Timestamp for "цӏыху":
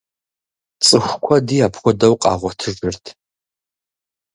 0.85-1.19